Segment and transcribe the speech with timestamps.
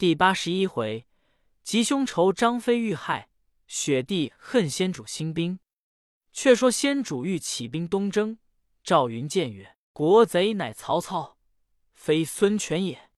[0.00, 1.06] 第八十一回，
[1.62, 3.28] 吉凶仇张飞遇害，
[3.66, 5.58] 雪帝恨先主兴兵。
[6.32, 8.38] 却说先主欲起兵东征，
[8.82, 11.36] 赵云见曰：“国贼乃曹操，
[11.92, 13.10] 非孙权也。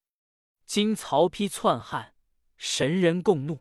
[0.66, 2.16] 今曹丕篡汉，
[2.56, 3.60] 神人共怒。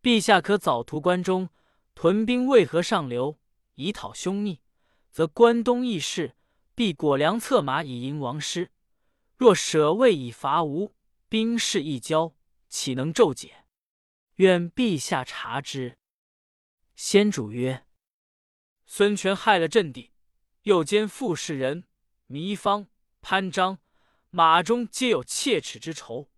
[0.00, 1.50] 陛下可早图关中，
[1.94, 3.38] 屯兵渭河上流，
[3.74, 4.62] 以讨凶逆。
[5.10, 6.34] 则关东义士
[6.74, 8.70] 必裹粮策马以迎王师。
[9.36, 10.94] 若舍魏以伐吴，
[11.28, 12.34] 兵势一交，
[12.68, 13.64] 岂能骤解？
[14.36, 15.98] 愿陛下察之。”
[16.94, 17.86] 先主曰。
[18.86, 20.12] 孙权害了阵地，
[20.62, 21.84] 又兼傅士仁、
[22.28, 22.88] 糜芳、
[23.20, 23.78] 潘璋，
[24.30, 26.30] 马中皆有切齿之仇。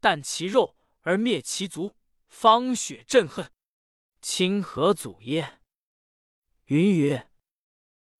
[0.00, 1.96] 啖其肉而灭其族，
[2.28, 3.52] 方雪朕恨，
[4.22, 5.60] 卿何祖耶？
[6.66, 7.30] 云曰：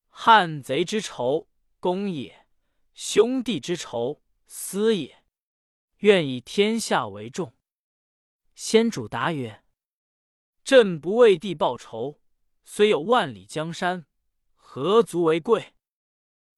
[0.08, 1.48] 汉贼之仇，
[1.80, 2.46] 公也；
[2.94, 5.24] 兄弟之仇，私也。
[5.98, 7.54] 愿以天下为重。
[8.60, 9.62] 先主答曰：
[10.64, 12.18] 朕不为帝报仇。
[12.64, 14.06] 虽有万里江山，
[14.56, 15.76] 何足为贵？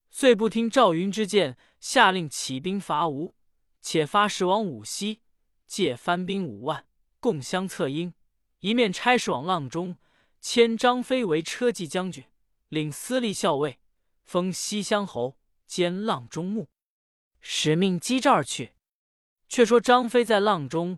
[0.09, 3.35] 遂不听赵云之见，下令起兵伐吴。
[3.83, 5.21] 且发使往武溪，
[5.67, 6.87] 借番兵五万，
[7.19, 8.15] 共相策应。
[8.61, 9.97] 一面差使往阆中，
[10.39, 12.25] 迁张飞为车骑将军，
[12.69, 13.79] 领司隶校尉，
[14.23, 15.37] 封西乡侯，
[15.67, 16.67] 兼阆中牧。
[17.39, 18.73] 使命击赵而去。
[19.47, 20.97] 却说张飞在阆中，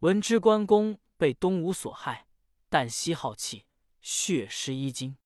[0.00, 2.26] 闻知关公被东吴所害，
[2.70, 3.66] 旦夕好气。
[4.00, 5.18] 血湿衣襟，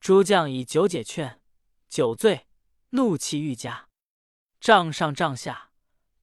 [0.00, 1.42] 诸将以酒解劝，
[1.90, 2.46] 酒醉，
[2.90, 3.90] 怒气愈加。
[4.60, 5.72] 帐上帐下，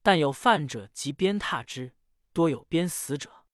[0.01, 1.93] 但有犯者及鞭挞之，
[2.33, 3.45] 多有鞭死者。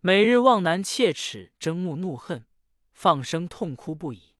[0.00, 2.44] 每日望南切齿，睁目怒恨，
[2.92, 4.34] 放声痛哭不已。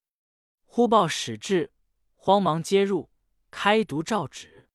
[0.65, 1.73] 忽报使至，
[2.17, 3.11] 慌忙接入，
[3.53, 4.69] 开读诏旨。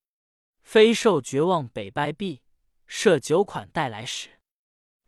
[0.63, 2.41] 非受绝望，北拜毕，
[2.87, 4.34] 设酒款待来使。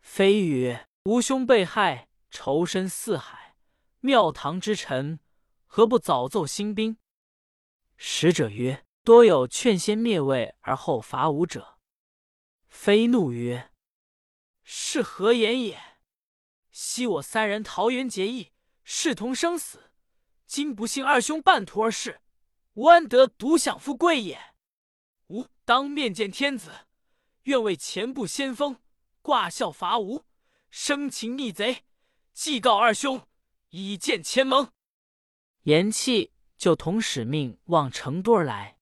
[0.07, 3.55] 飞曰：“吾兄被害。”仇深似海，
[3.99, 5.19] 庙堂之臣
[5.65, 6.97] 何不早奏兴兵？
[7.97, 11.77] 使者曰：“多有劝先灭魏而后伐吴者。”
[12.67, 13.71] 非怒曰
[14.63, 15.79] ：“是何言也？
[16.71, 19.91] 昔我三人桃园结义，视同生死。
[20.45, 22.21] 今不幸二兄半途而逝，
[22.73, 24.55] 吾安得独享富贵也？
[25.27, 26.71] 吾当面见天子，
[27.43, 28.79] 愿为前部先锋，
[29.27, 30.23] 挂孝伐吴，
[30.69, 31.83] 生擒逆贼。”
[32.31, 33.27] 祭告二兄，
[33.71, 34.71] 以见前盟。
[35.63, 38.77] 言气，就同使命往成都而来。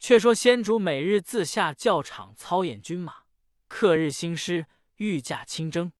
[0.00, 3.22] 却说先主每日自下教场操演军马，
[3.68, 5.92] 刻日兴师，御驾亲征。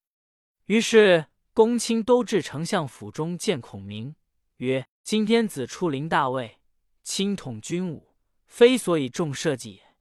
[0.65, 4.17] 于是公卿都至丞相府中见孔明，
[4.57, 6.59] 曰：“今天子出临大位，
[7.05, 8.09] 亲统军武，
[8.45, 9.95] 非所以重社稷也。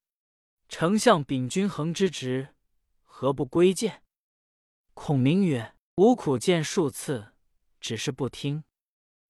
[0.68, 2.56] 丞相秉君衡之职，
[3.20, 4.04] 何不归见？”
[4.94, 5.74] 孔明曰。
[5.96, 7.34] 吾苦谏数次，
[7.82, 8.64] 只是不听。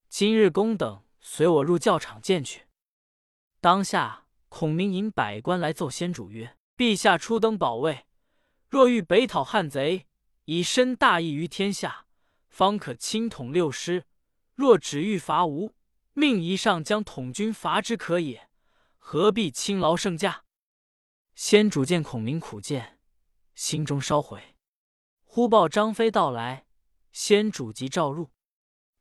[0.10, 2.68] 今日公等随我入教场见去。
[3.62, 8.06] 当下，孔明引百官来奏先主曰：“陛下初登宝位，
[8.68, 10.08] 若欲北讨汉贼，
[10.44, 12.08] 以身大义于天下，
[12.50, 14.02] 方可亲统六师；
[14.54, 15.74] 若只欲伐吴，
[16.12, 18.50] 命一上将统军伐之可也，
[18.98, 20.44] 何必轻劳圣驾？”
[21.34, 22.97] 先主见孔明苦谏，
[23.58, 24.56] 心中烧毁。
[25.24, 26.68] 忽报张飞到来，
[27.12, 28.32] 先主即召入。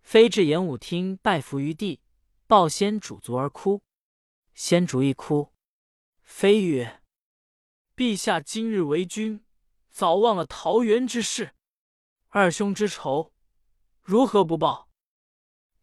[0.00, 2.00] 飞至演武厅拜伏于地，
[2.46, 3.82] 抱先主足而哭。
[4.54, 5.52] 先主一哭。
[6.22, 7.02] 飞曰
[7.94, 9.44] ：“陛下今日为君，
[9.90, 11.54] 早忘了桃园之事，
[12.28, 13.34] 二兄之仇，
[14.00, 14.88] 如何不报？”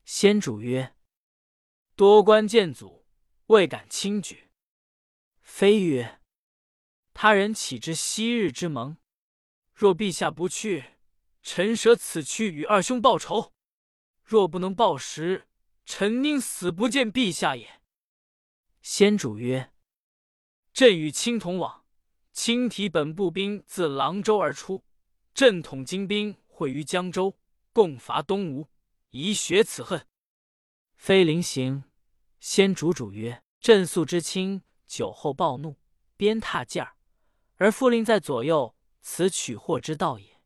[0.03, 0.95] 先主曰
[1.95, 3.05] ：“多官见阻，
[3.45, 4.49] 未敢轻举。”
[5.43, 6.21] 飞曰
[7.13, 8.97] ：“他人岂知昔日之盟？”
[9.73, 10.85] 若陛下不去，
[11.41, 13.53] 臣舍此去与二兄报仇；
[14.23, 15.47] 若不能报时，
[15.85, 17.81] 臣宁死不见陛下也。
[18.81, 19.73] 先主曰
[20.73, 21.85] ：“朕与卿同往，
[22.31, 24.83] 卿提本部兵自郎州而出，
[25.33, 27.37] 朕统精兵会于江州，
[27.71, 28.67] 共伐东吴，
[29.09, 30.07] 以雪此恨。”
[30.95, 31.83] 飞临行，
[32.39, 35.77] 先主主曰：“朕素知卿酒后暴怒，
[36.15, 36.95] 鞭挞劲儿，
[37.63, 38.75] 而复令在左右。”
[39.05, 40.41] 此取祸之道也。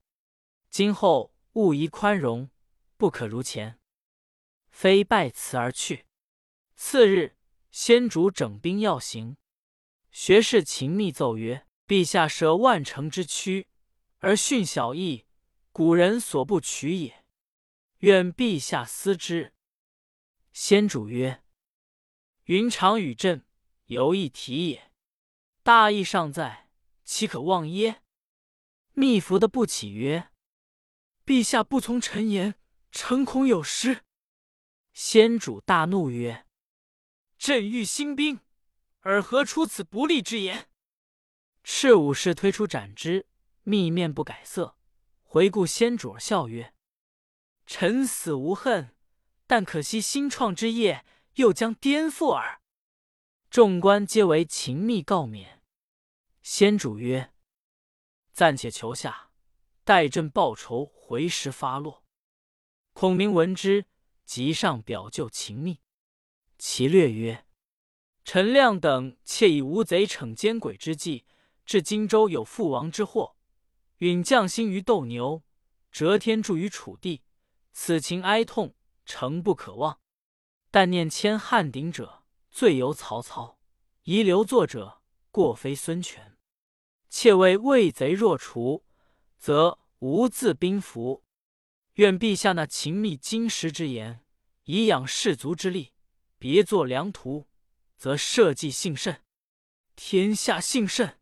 [0.69, 2.49] 今后勿宜宽容，
[2.97, 3.79] 不可如前。
[4.69, 6.05] 非拜辞而去。
[6.75, 7.37] 次日，
[7.69, 9.37] 先主整兵要行，
[10.11, 13.67] 学士秦密奏曰：“陛下舍万乘之躯，
[14.17, 15.25] 而训小义，
[15.71, 17.23] 古人所不取也。
[17.99, 19.53] 愿陛下思之。”
[20.51, 21.43] 先主曰
[22.45, 23.45] ：“云长与朕
[23.85, 24.91] 犹一提也，
[25.61, 26.66] 大义尚在，
[27.07, 28.04] 岂可忘耶？”
[28.92, 30.30] 密服的不起曰
[31.25, 32.56] ：“陛下不从臣言，
[32.92, 34.04] 臣恐有失。”
[34.92, 36.45] 先主大怒曰
[37.39, 38.42] ：“朕欲兴兵，
[39.01, 40.68] 尔何出此不利之言？”
[41.63, 43.27] 赤武士推出斩之，
[43.63, 44.77] 密面不改色，
[45.24, 46.74] 回顾先主而笑曰
[47.65, 48.95] ：“臣死无恨，
[49.45, 51.06] 但可惜新创之业
[51.36, 52.62] 又将颠覆耳。”
[53.50, 55.56] 众官皆为秦密告免。
[56.49, 57.33] 先主曰
[58.31, 59.31] ：“暂且求下，
[59.83, 62.05] 待朕报仇回时发落。”
[62.95, 63.85] 孔明闻之，
[64.23, 65.81] 即上表救秦密。
[66.57, 67.45] 其略曰
[68.23, 71.25] ：“陈亮等窃以无贼逞奸诡之计，
[71.65, 73.35] 至荆州有父王之祸，
[73.97, 75.43] 允将心于斗牛，
[75.91, 77.23] 折天助于楚地，
[77.73, 78.73] 此情哀痛，
[79.03, 80.00] 诚不可忘。
[80.71, 83.59] 但念迁汉鼎者，罪由曹操；
[84.03, 86.35] 遗留作者，过非孙权。”
[87.09, 88.83] 窃为魏贼若除，
[89.38, 91.24] 则无自兵符。
[91.94, 94.24] 愿陛下那秦密金石之言，
[94.65, 95.94] 以养士卒之力，
[96.38, 97.48] 别作良图，
[97.98, 99.24] 则社稷幸甚，
[99.95, 101.19] 天下幸甚。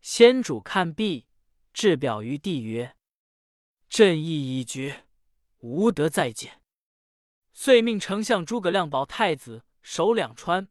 [0.00, 1.26] 先主看毕，
[1.72, 2.96] 置表于地曰
[3.90, 5.06] ：“朕意已决，
[5.58, 6.62] 无得再见。”
[7.52, 10.68] 遂命丞相诸葛亮保太子守两川，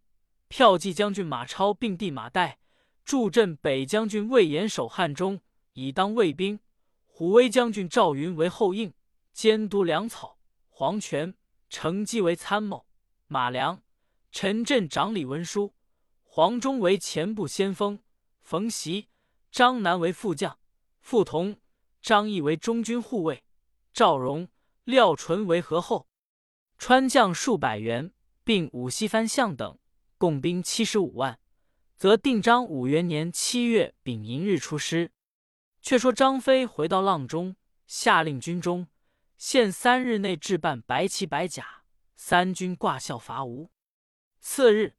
[0.49, 2.55] 骠骑将军马超并弟马岱。
[3.05, 5.39] 助镇北将军魏延守汉中，
[5.73, 6.57] 以当卫兵；
[7.05, 8.91] 虎威将军赵云为后应，
[9.31, 11.35] 监督粮草；黄权、
[11.69, 12.87] 程基为参谋；
[13.27, 13.83] 马良、
[14.31, 15.75] 陈震掌理文书；
[16.23, 17.99] 黄忠为前部先锋；
[18.41, 19.09] 冯习、
[19.51, 20.57] 张南为副将；
[20.99, 21.59] 傅同、
[22.01, 23.43] 张翼为中军护卫；
[23.93, 24.47] 赵荣、
[24.83, 26.07] 廖纯为合后；
[26.79, 28.11] 川将数百员，
[28.43, 29.77] 并五西番相等，
[30.17, 31.39] 共兵七十五万。
[31.95, 35.11] 则定章五元年七月丙寅日出师。
[35.81, 37.55] 却说张飞回到阆中，
[37.85, 38.87] 下令军中
[39.37, 41.83] 限三日内置办白旗白甲，
[42.15, 43.69] 三军挂孝伐吴。
[44.39, 44.95] 次日，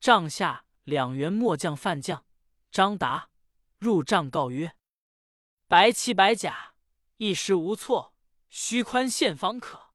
[0.00, 2.24] 帐下两员末将范将
[2.70, 3.30] 张达
[3.78, 4.76] 入帐告曰
[5.66, 6.74] ：“白旗白甲
[7.16, 8.14] 一时无措，
[8.48, 9.90] 须宽限方可。”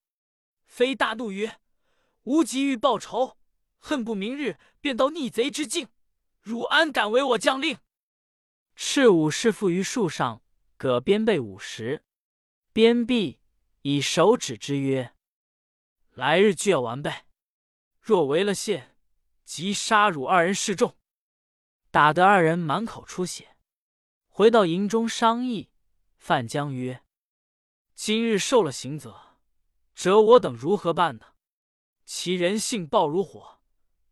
[0.67, 1.59] 飞大怒曰
[2.23, 3.37] ：“吾急欲报仇，
[3.77, 5.87] 恨不明日便到逆贼之境。”
[6.43, 7.77] 汝安敢为我将令？
[8.75, 10.41] 赤武士缚于树上，
[10.75, 12.03] 葛鞭备五十。
[12.73, 13.39] 鞭毕，
[13.83, 15.15] 以手指之曰
[16.11, 17.13] ：“来日俱要完备。
[18.01, 18.97] 若违了宪，
[19.45, 20.97] 即杀汝二人示众。”
[21.89, 23.55] 打得二人满口出血。
[24.27, 25.69] 回到营中商议，
[26.17, 27.05] 范将曰
[27.95, 29.37] ：“今日受了刑责，
[29.95, 31.27] 折我等如何办呢？
[32.03, 33.61] 其人性暴如火，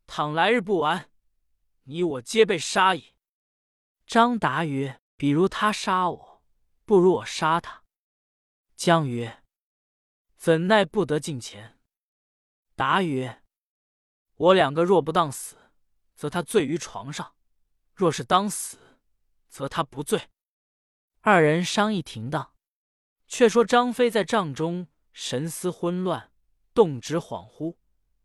[0.08, 1.10] 倘来日不完。”
[1.84, 3.14] 你我皆被杀矣。
[4.06, 6.44] 张达曰：“比如他杀我，
[6.86, 7.84] 不如我杀他。”
[8.76, 9.44] 姜曰
[10.38, 11.80] ：“怎奈不得近前？”
[12.76, 13.44] 答曰
[14.36, 15.56] ：“我两个若不当死，
[16.16, 17.36] 则他醉于床上；
[17.94, 18.78] 若是当死，
[19.48, 20.30] 则他不醉。”
[21.22, 22.52] 二人商议停当。
[23.28, 26.34] 却说张飞在帐中神思昏乱，
[26.74, 27.78] 动止恍惚，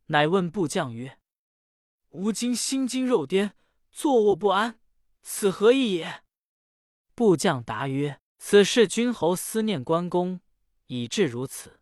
[0.06, 1.20] 乃问部将曰：
[2.10, 3.54] 吾今心惊肉颠，
[3.90, 4.80] 坐卧不安，
[5.22, 6.22] 此何意也？
[7.14, 10.40] 部将答曰：“此事君侯思念关公，
[10.86, 11.80] 以致如此。”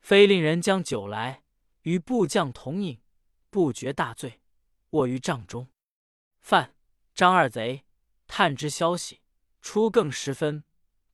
[0.00, 1.42] 非令人将酒来，
[1.82, 3.00] 与部将同饮，
[3.50, 4.40] 不觉大醉，
[4.90, 5.68] 卧于帐中。
[6.40, 6.74] 范、
[7.14, 7.84] 张二贼
[8.26, 9.20] 探知消息，
[9.60, 10.64] 初更时分，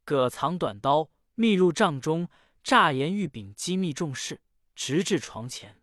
[0.04, 2.28] 葛藏短刀，密入帐中，
[2.62, 4.40] 诈言欲禀机密重事，
[4.74, 5.82] 直至床前。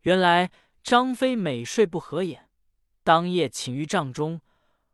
[0.00, 0.50] 原来。
[0.88, 2.48] 张飞每睡不合眼，
[3.04, 4.40] 当夜寝于帐中。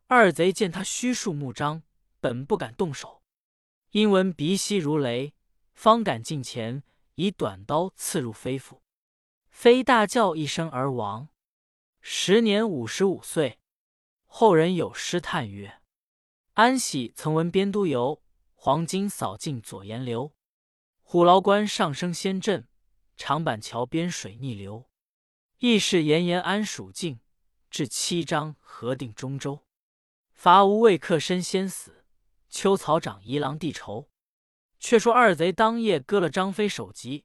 [0.09, 1.85] 二贼见他虚数目张，
[2.19, 3.23] 本不敢动手，
[3.91, 5.35] 因闻鼻息如雷，
[5.73, 6.83] 方敢近前，
[7.15, 8.83] 以短刀刺入飞腹。
[9.51, 11.29] 飞大叫一声而亡。
[12.01, 13.61] 时年五十五岁。
[14.25, 15.81] 后人有诗叹曰
[16.55, 18.21] ：“安喜曾闻边都游，
[18.55, 20.33] 黄金扫尽左岩流。
[21.03, 22.67] 虎牢关上升仙阵，
[23.17, 24.89] 长板桥边水逆流。”
[25.67, 27.21] 义士炎炎安蜀境，
[27.71, 29.65] 至七章何定中州？
[30.35, 32.05] 伐吴未克身先死，
[32.51, 34.11] 秋草长夷郎弟仇。
[34.79, 37.25] 却说二贼当夜割了张飞首级，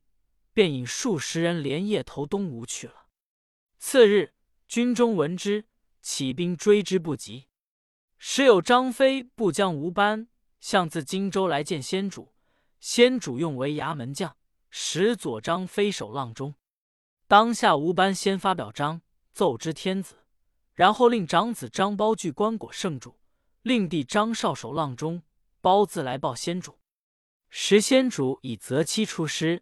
[0.54, 3.08] 便引数十人连夜投东吴去了。
[3.78, 4.34] 次日，
[4.70, 5.66] 军中闻之，
[6.02, 7.50] 起兵追之不及。
[8.18, 10.30] 时有张飞不将吴班
[10.62, 12.34] 向自荆州来见先主，
[12.80, 14.38] 先主用为衙门将，
[14.70, 16.56] 使左张飞守阆中。
[17.30, 20.16] 当下吴班先发表章，奏知天子，
[20.74, 23.20] 然后令长子张苞据棺椁圣主，
[23.62, 25.22] 令弟张绍守阆中，
[25.62, 26.80] 褒自来报先主。
[27.48, 29.62] 时先主已择期出师，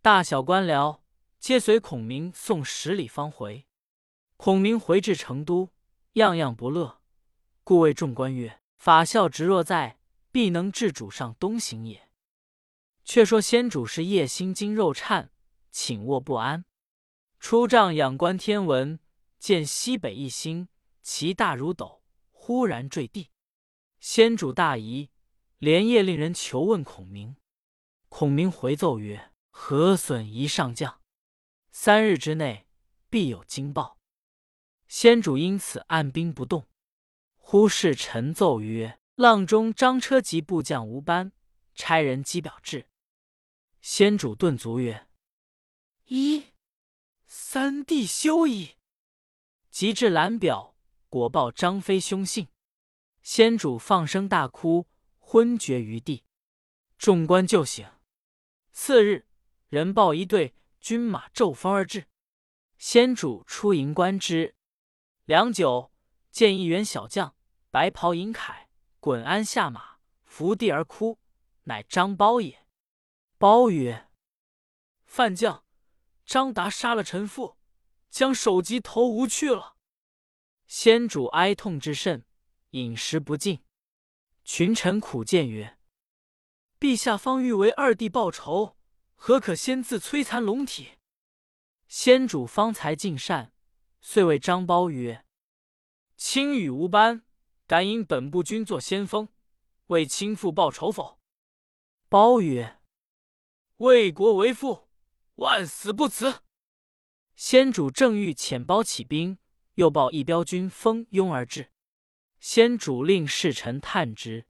[0.00, 1.00] 大小官僚
[1.38, 3.66] 皆随孔明送十里方回。
[4.38, 5.68] 孔明回至成都，
[6.14, 7.02] 样样不乐，
[7.62, 9.98] 故谓众官曰：“法孝直若在，
[10.32, 12.08] 必能治主上东行也。”
[13.04, 15.30] 却说先主是夜心惊肉颤，
[15.70, 16.64] 寝卧不安，
[17.48, 18.98] 出帐仰观天文，
[19.38, 20.66] 见西北一星，
[21.00, 23.30] 其大如斗，忽然坠地。
[24.00, 25.10] 先主大疑，
[25.58, 27.36] 连夜令人求问孔明。
[28.08, 31.00] 孔明回奏曰：“何损一上将，
[31.70, 32.66] 三日之内
[33.08, 34.00] 必有惊报。”
[34.88, 36.66] 先主因此按兵不动。
[37.36, 41.30] 忽视臣奏曰：“阆中张车骑部将吴班
[41.76, 42.88] 差人击表至。”
[43.80, 45.06] 先主顿足曰
[46.06, 46.42] ：“一
[47.26, 48.76] 三弟休矣。”
[49.70, 50.74] 及至览表，
[51.08, 52.48] 果报张飞凶信。
[53.22, 54.86] 先主放声大哭，
[55.18, 56.24] 昏厥于地。
[56.96, 57.86] 众官救醒。
[58.72, 59.26] 次日，
[59.68, 62.06] 人报一队军马骤风而至。
[62.78, 64.54] 先主出营观之，
[65.24, 65.92] 良久，
[66.30, 67.34] 见一员小将，
[67.70, 68.66] 白袍银铠，
[69.00, 71.18] 滚鞍下马，伏地而哭，
[71.64, 72.66] 乃张苞也。
[73.38, 74.08] 苞曰
[75.04, 75.65] ：“范将
[76.26, 77.56] 张达杀了臣父，
[78.10, 79.76] 将首级头无去了。”
[80.66, 82.26] 先主哀痛之甚，
[82.70, 83.64] 饮食不进。
[84.44, 85.78] 群臣苦谏曰
[86.78, 88.76] ：“陛下方欲为二弟报仇，
[89.14, 90.98] 何可先自摧残龙体？”
[91.88, 93.52] 先主方才尽善，
[94.00, 95.24] 遂谓张苞曰
[96.16, 97.24] ：“卿与吴班，
[97.68, 99.28] 敢引本部军作先锋，
[99.86, 101.20] 为亲父报仇否？”
[102.08, 102.80] 包曰：
[103.78, 104.85] 为国为父，
[105.36, 106.42] 万死不辞。
[107.34, 109.38] 先主正欲遣包起兵，
[109.74, 111.70] 又报一彪军蜂拥而至。
[112.40, 114.46] 先主令侍臣探之，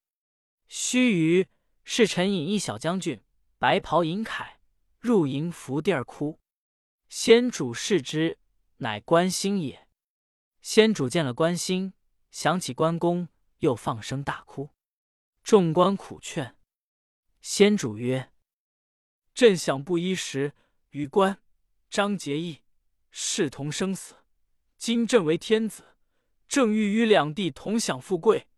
[0.69, 1.49] 须臾，
[1.85, 3.23] 侍臣引一小将军，
[3.59, 4.57] 白袍银铠，
[4.99, 6.41] 入营伏地而哭。
[7.09, 8.39] 先主视之，
[8.79, 9.89] 乃关兴也。
[10.61, 11.95] 先主见了关兴，
[12.31, 13.29] 想起关公，
[13.59, 14.71] 又放声大哭。
[15.43, 16.57] 众官苦劝，
[17.41, 18.33] 先主曰。
[19.33, 20.55] 朕想不一时，
[20.97, 21.43] 与关
[21.91, 22.63] 张结义，
[23.11, 24.15] 视同生死。
[24.79, 25.85] 今朕为天子，
[26.49, 28.49] 正欲与两地同享富贵，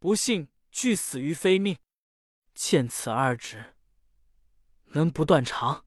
[0.00, 1.78] 不幸俱死于非命。
[2.52, 3.76] 见此二旨，
[4.86, 5.86] 能不断肠？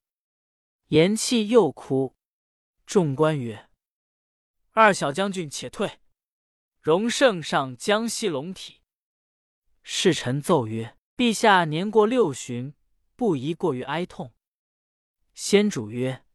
[0.87, 2.15] 言讫，又哭。
[2.85, 3.69] 众官曰
[4.71, 5.99] ：“二小将军且退，
[6.79, 8.79] 荣圣上江西龙体。”
[9.83, 12.73] 侍臣奏曰：“陛下年过六旬，
[13.17, 14.33] 不宜过于哀痛。”
[15.37, 16.25] 先主曰：“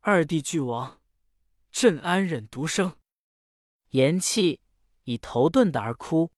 [0.00, 1.00] 二弟俱亡，
[1.70, 2.98] 朕安忍独生？”
[3.92, 4.60] 言气，
[5.04, 6.30] 以头顿的而哭。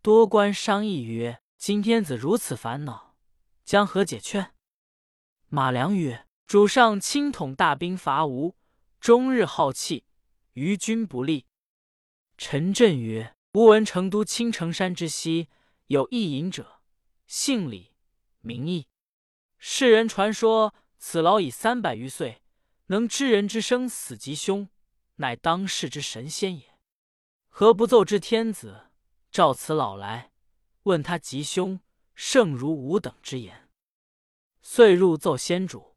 [0.00, 3.14] 多官商议曰：“今天子如此烦恼，
[3.62, 4.54] 将何解劝？”
[5.48, 8.56] 马良曰：“主上亲统大兵伐吴，
[8.98, 10.06] 终日好气，
[10.54, 11.44] 于军不利。”
[12.38, 15.50] 陈震曰：“吾闻成都青城山之西
[15.88, 16.80] 有一隐者，
[17.26, 17.92] 姓李，
[18.40, 18.88] 名义。
[19.58, 20.74] 世人传说。”
[21.04, 22.42] 此老已三百余岁，
[22.86, 24.68] 能知人之生死吉凶，
[25.16, 26.78] 乃当世之神仙也。
[27.48, 28.92] 何不奏知天子，
[29.28, 30.30] 召此老来，
[30.84, 31.80] 问他吉凶，
[32.14, 33.68] 胜如吾等之言。
[34.62, 35.96] 遂入奏先主，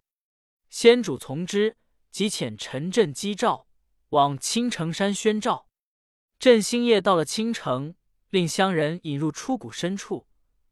[0.72, 1.78] 先主从之，
[2.10, 3.68] 即遣陈震击诏，
[4.10, 5.70] 往青城山宣诏。
[6.40, 7.94] 朕星夜到了青城，
[8.32, 10.28] 令乡人引入出谷深处，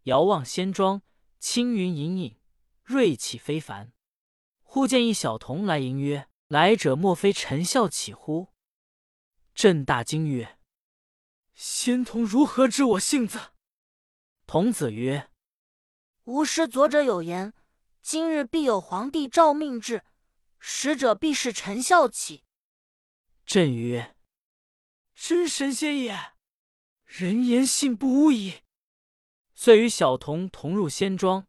[0.06, 1.04] 遥望仙庄，
[1.38, 2.40] 青云隐隐，
[2.84, 3.94] 瑞气非凡。
[4.74, 8.48] 忽见一小童来迎曰：“来者莫非陈孝启乎？”
[9.54, 10.58] 朕大惊曰
[11.54, 13.52] ：“仙童如何知我性子？”
[14.48, 15.30] 童子曰
[16.26, 17.54] ：“吾师左者有言，
[18.02, 20.04] 今日必有皇帝诏命至，
[20.58, 22.44] 使者必是陈孝启。”
[23.46, 24.16] 朕曰
[25.14, 26.34] ：“真神仙也，
[27.06, 28.62] 人言信不无矣。”
[29.54, 31.46] 遂与小童同入仙庄，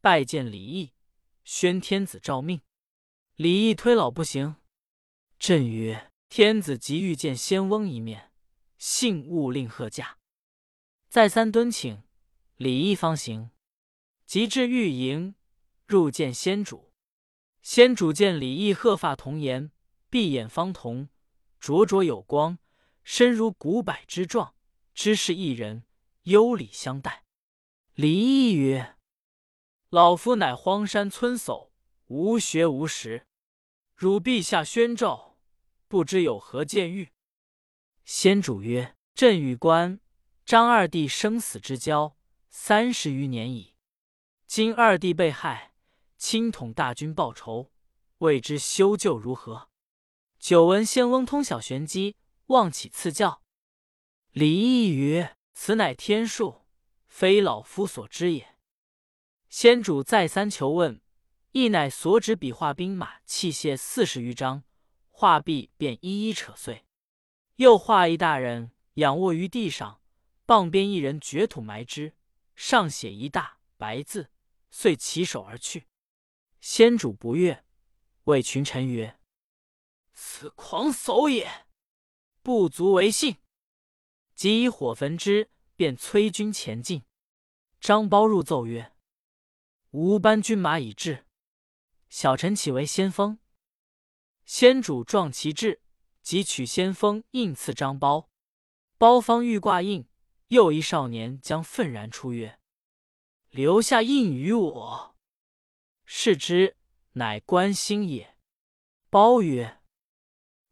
[0.00, 0.92] 拜见李毅，
[1.42, 2.62] 宣天子诏命。
[3.40, 4.56] 李毅推老不行，
[5.38, 8.32] 朕曰：“天子急欲见仙翁一面，
[8.78, 10.18] 幸勿令贺驾。”
[11.08, 12.02] 再三敦请，
[12.56, 13.50] 李毅方行。
[14.26, 15.36] 及至御营，
[15.86, 16.92] 入见先主。
[17.62, 19.70] 先主见李毅鹤发童颜，
[20.10, 21.08] 闭眼方瞳，
[21.60, 22.58] 灼灼有光，
[23.04, 24.56] 身如古柏之状，
[24.94, 25.84] 知是一人，
[26.24, 27.24] 优礼相待。
[27.94, 28.96] 李毅曰
[29.90, 31.70] ：“老夫乃荒山村叟，
[32.08, 33.26] 无学无识。”
[33.98, 35.36] 汝陛下宣诏，
[35.88, 37.08] 不知有何见谕？
[38.04, 39.98] 先主曰：“朕与关
[40.44, 42.16] 张二弟生死之交，
[42.48, 43.74] 三十余年矣。
[44.46, 45.74] 今二弟被害，
[46.16, 47.72] 亲统大军报仇，
[48.18, 49.68] 未知修旧如何？
[50.38, 52.14] 久闻仙翁通晓玄机，
[52.46, 53.42] 望起赐教。
[54.30, 56.60] 李义曰：“此乃天数，
[57.08, 58.54] 非老夫所知也。”
[59.50, 61.00] 先主再三求问，
[61.52, 64.64] 亦乃所指笔画兵马器械四十余张，
[65.08, 66.84] 画壁便一一扯碎。
[67.56, 70.00] 又画一大人仰卧于地上，
[70.44, 72.14] 傍边一人掘土埋之，
[72.54, 74.30] 上写一大白字，
[74.70, 75.86] 遂起手而去。
[76.60, 77.64] 先主不悦，
[78.24, 79.18] 谓群臣曰
[80.12, 81.66] ：“此狂叟也，
[82.42, 83.36] 不足为信。”
[84.34, 87.04] 即以火焚之，便催军前进。
[87.80, 88.92] 张苞入奏曰
[89.90, 91.26] ：“吾班军马已至，
[92.08, 93.38] 小臣岂为先锋？”
[94.44, 95.82] 先主壮其志，
[96.22, 98.28] 即取先锋印赐张苞。
[98.98, 100.08] 苞方欲挂印，
[100.48, 102.58] 又一少年将愤然出曰
[103.50, 105.16] ：“留下印于我。”
[106.04, 106.76] 视之，
[107.12, 108.36] 乃关兴也。
[109.10, 109.80] 苞曰：“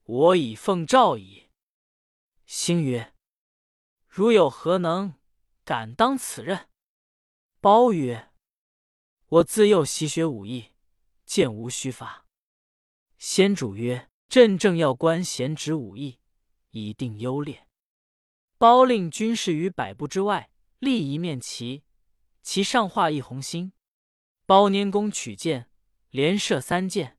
[0.04, 1.50] 我已奉诏矣。”
[2.46, 3.12] 兴曰：
[4.08, 5.14] 如有何能，
[5.64, 6.68] 敢当此任？
[7.60, 8.32] 包曰
[9.28, 10.72] ：“我自幼习学武艺，
[11.26, 12.24] 剑无虚发。”
[13.18, 16.18] 先主曰：“朕正要官贤侄武艺，
[16.70, 17.66] 以定优劣。”
[18.56, 21.84] 包令军士于百步之外立一面旗，
[22.42, 23.72] 旗上画一红星。
[24.46, 25.70] 包拈弓取箭，
[26.10, 27.18] 连射三箭，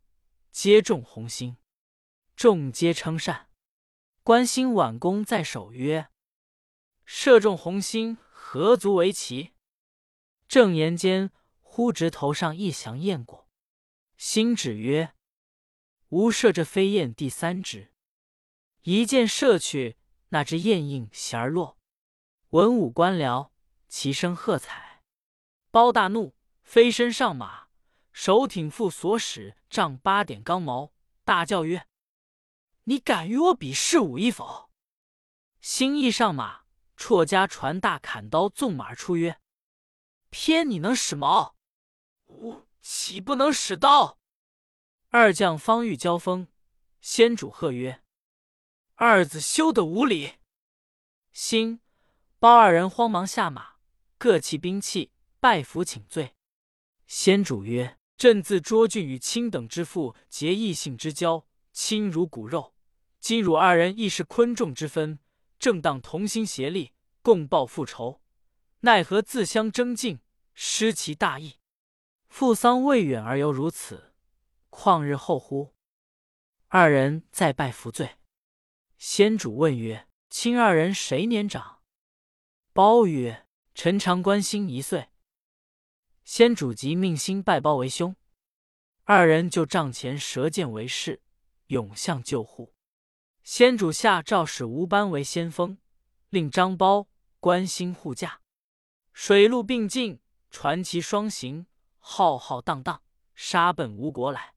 [0.52, 1.58] 皆中红星，
[2.36, 3.50] 众皆称善。
[4.24, 6.10] 关兴挽弓在手曰：
[7.06, 9.54] 射中红星，何足为奇？
[10.48, 13.47] 正言间，忽直头上一翔雁过，
[14.18, 15.14] 星指曰
[16.10, 17.94] ：“吾射这飞燕第三只。”
[18.82, 19.98] 一箭射去，
[20.30, 21.78] 那只雁应弦而落。
[22.50, 23.52] 文武官僚
[23.88, 25.04] 齐声喝彩。
[25.70, 27.68] 包大怒，飞身上马，
[28.12, 31.88] 手挺父所使丈八点钢矛，大叫曰
[32.86, 34.72] ：“你敢与我比试武艺否？”
[35.62, 36.66] 星亦上马。
[36.96, 39.40] 绰家传大砍刀纵马出，曰
[40.32, 41.56] ：“偏你能使矛，
[42.26, 44.18] 吾岂不能使刀？”
[45.12, 46.48] 二将方欲交锋，
[47.02, 48.02] 先主喝曰
[48.96, 50.36] ：“二子休得无礼！”
[51.34, 51.82] 兴、
[52.40, 53.76] 包二人慌忙下马，
[54.18, 56.34] 各弃兵器，拜服请罪。
[57.06, 62.74] 先主曰：“朕自卓俊与卿等之父结异性之交，亲如骨肉。
[63.20, 65.20] 今汝二人亦是昆仲之分。”
[65.60, 68.22] 正当同心协力，共报复仇，
[68.82, 70.22] 奈何自相争竞，
[70.54, 71.56] 失其大义？
[72.28, 74.14] 父丧未远而犹如此，
[74.70, 75.74] 况日后乎？
[76.68, 78.18] 二人再拜服罪。
[78.98, 81.82] 先主问曰：“亲二人谁年长？”
[82.74, 85.10] 包曰：“臣长关心一岁。”
[86.24, 88.16] 先主即命兴拜包为兄，
[89.06, 91.22] 二人就帐前折剑为誓，
[91.68, 92.74] 永向救护。
[93.44, 95.78] 先主下诏使吴班为先锋，
[96.30, 97.08] 令张苞、
[97.40, 98.42] 关兴护驾，
[99.14, 101.66] 水陆并进，传奇双行，
[102.10, 103.02] 浩浩荡荡，
[103.36, 104.54] 杀奔吴国来。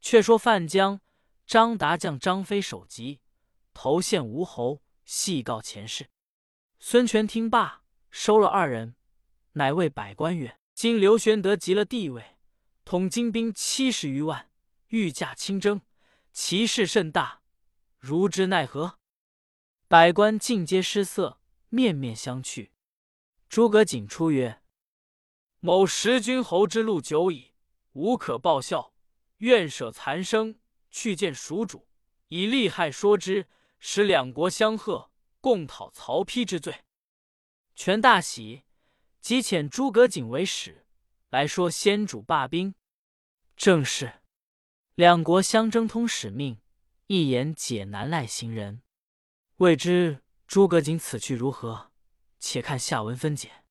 [0.00, 1.00] 却说范江、
[1.46, 3.20] 张达将张飞首级，
[3.72, 6.10] 投献吴侯，细告前事。
[6.80, 8.96] 孙权听罢，收了二人，
[9.52, 12.36] 乃谓百官曰：“今刘玄德即了地位，
[12.84, 14.50] 统精兵七十余万，
[14.88, 15.82] 御驾亲征，
[16.32, 17.42] 其势甚大。”
[18.00, 18.98] 如之奈何？
[19.86, 22.70] 百官尽皆失色，面面相觑。
[23.48, 24.60] 诸葛瑾出曰
[25.64, 27.52] ：“某识君侯之路久矣，
[27.92, 28.92] 无可报效，
[29.36, 30.58] 愿舍残生，
[30.90, 31.86] 去见蜀主，
[32.26, 33.46] 以利害说之，
[33.78, 36.82] 使两国相和，共讨曹丕之罪。”
[37.76, 38.64] 权大喜，
[39.20, 40.84] 即遣诸葛瑾为使，
[41.30, 42.74] 来说先主罢兵。
[43.56, 44.14] 正是
[44.96, 46.60] 两国相争通使命。
[47.06, 48.82] 一言解难赖行人，
[49.58, 51.92] 未知诸葛瑾此去如何？
[52.40, 53.61] 且看下文分解。